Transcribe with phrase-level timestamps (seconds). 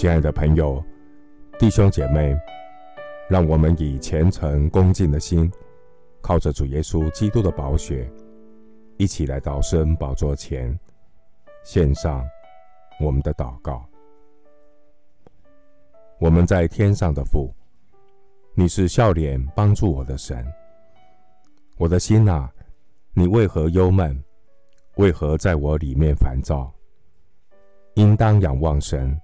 [0.00, 0.82] 亲爱的朋友、
[1.58, 2.34] 弟兄姐妹，
[3.28, 5.52] 让我们以虔诚恭敬的心，
[6.22, 8.10] 靠着主耶稣基督的宝血，
[8.96, 10.74] 一起来到圣宝座前，
[11.64, 12.26] 献上
[12.98, 13.86] 我们的祷告。
[16.18, 17.52] 我们在天上的父，
[18.54, 20.42] 你是笑脸帮助我的神。
[21.76, 22.50] 我的心哪，
[23.12, 24.18] 你为何忧闷？
[24.96, 26.72] 为何在我里面烦躁？
[27.96, 29.14] 应当仰望神。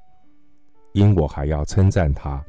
[0.96, 2.42] 因我还要称赞他，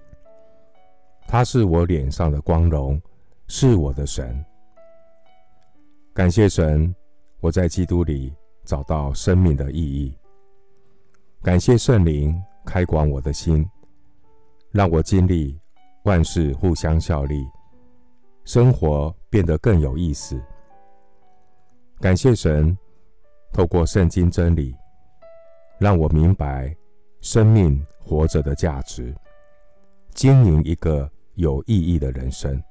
[1.28, 2.98] 他是我脸上的光荣，
[3.50, 4.42] 是我的神。
[6.14, 6.96] 感谢神，
[7.42, 8.34] 我在基督里
[8.64, 10.18] 找到生命的意义。
[11.44, 13.70] 感谢圣灵开广我的心，
[14.72, 15.60] 让我经历
[16.06, 17.46] 万事互相效力，
[18.46, 20.42] 生活变得更有意思。
[22.00, 22.78] 感谢神，
[23.52, 24.74] 透过圣经真理，
[25.82, 26.74] 让我明白
[27.30, 27.86] 生命。
[28.00, 29.14] 活着的价值，
[30.14, 32.64] 经营一个有意义的人生。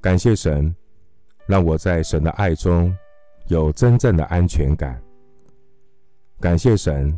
[0.00, 0.74] 感谢神，
[1.46, 2.96] 让我在神的爱中
[3.48, 4.98] 有真正的安全感。
[6.40, 7.14] 感谢神，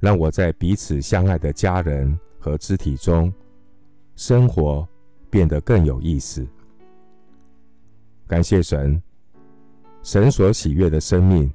[0.00, 3.32] 让我在彼此相爱的家人和肢体中，
[4.16, 4.84] 生活
[5.30, 6.44] 变得更有意思。
[8.26, 9.00] 感谢神，
[10.02, 11.54] 神所喜悦的生命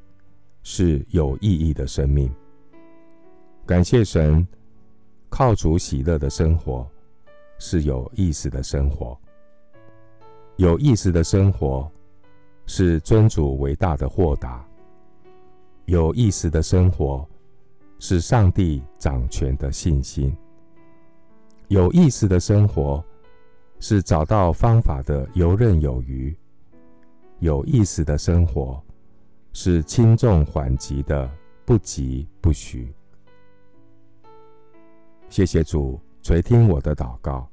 [0.64, 2.33] 是有意义的生命。
[3.68, 4.48] 感谢神，
[5.28, 6.90] 靠主喜乐的生活
[7.60, 9.20] 是有意思的生活。
[10.56, 11.92] 有意思的生活
[12.66, 14.66] 是尊主伟大的豁达。
[15.84, 17.28] 有意思的生活
[18.00, 20.34] 是上帝掌权的信心。
[21.68, 23.04] 有意思的生活
[23.82, 26.34] 是找到方法的游刃有余。
[27.40, 28.82] 有意思的生活
[29.52, 31.30] 是轻重缓急的
[31.66, 32.90] 不疾不徐。
[35.30, 37.48] 谢谢主垂听我的祷告，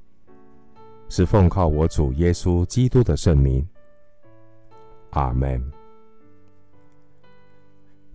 [1.09, 3.65] 是奉靠我主耶稣基督的圣名。
[5.11, 5.61] 阿门。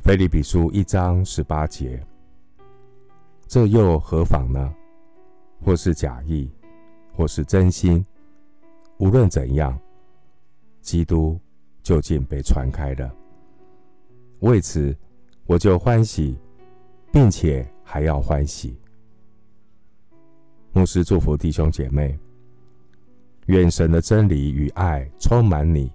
[0.02, 2.02] 腓利比书一章十八节，
[3.46, 4.74] 这又何妨呢？
[5.62, 6.50] 或是假意，
[7.14, 8.04] 或是真心，
[8.96, 9.78] 无论怎样，
[10.80, 11.38] 基督
[11.82, 13.14] 就近被传开了。
[14.40, 14.96] 为此，
[15.44, 16.38] 我就欢喜，
[17.12, 18.80] 并且还要欢喜。
[20.72, 22.16] 牧师祝福弟兄姐妹，
[23.46, 25.92] 愿神的真理与爱充满你，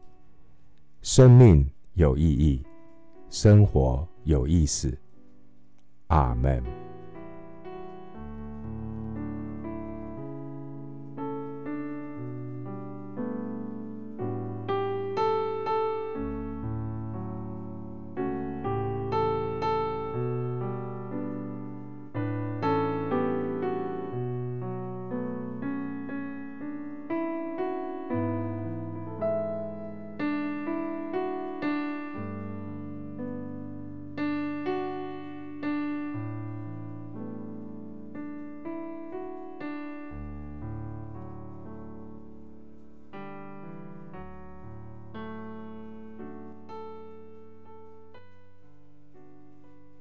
[1.02, 2.62] 生命有意义，
[3.30, 4.96] 生活有意思。
[6.08, 6.85] 阿门。